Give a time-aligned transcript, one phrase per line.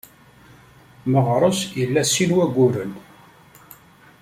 [1.11, 2.93] Meɣres ila sin n wayyuren.